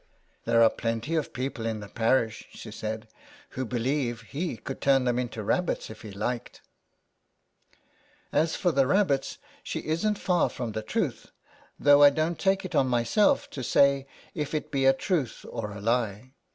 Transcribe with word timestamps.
* 0.23 0.45
There 0.45 0.63
are 0.63 0.69
plenty 0.71 1.13
of 1.13 1.31
people 1.31 1.63
in 1.67 1.79
the 1.79 1.87
parish,' 1.87 2.47
she 2.53 2.71
said, 2.71 3.07
'who 3.51 3.65
believe 3.65 4.21
he 4.21 4.57
could 4.57 4.81
turn 4.81 5.03
them 5.03 5.19
into 5.19 5.43
rabbits 5.43 5.91
if 5.91 6.01
he 6.01 6.09
liked.' 6.09 6.61
72 8.31 8.31
SOME 8.31 8.31
PARISHIONERS. 8.31 8.49
As 8.49 8.55
for 8.59 8.71
the 8.71 8.87
rabbits 8.87 9.37
she 9.61 9.79
isn't 9.85 10.17
far 10.17 10.49
from 10.49 10.71
the 10.71 10.81
truth, 10.81 11.31
though 11.79 12.01
I 12.01 12.09
don't 12.09 12.39
take 12.39 12.65
it 12.65 12.73
on 12.73 12.87
myself 12.87 13.47
to 13.51 13.63
say 13.63 14.07
if 14.33 14.55
it 14.55 14.71
be 14.71 14.85
a 14.87 14.93
truth 14.93 15.45
or 15.47 15.71
a 15.71 15.79
lie. 15.81 16.33